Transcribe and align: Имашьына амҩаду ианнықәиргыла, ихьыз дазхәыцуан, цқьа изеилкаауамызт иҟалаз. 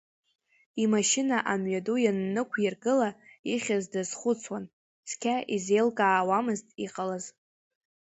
Имашьына 0.83 1.37
амҩаду 1.51 1.97
ианнықәиргыла, 2.03 3.09
ихьыз 3.51 3.83
дазхәыцуан, 3.91 4.63
цқьа 5.07 5.35
изеилкаауамызт 5.55 6.67
иҟалаз. 6.85 7.25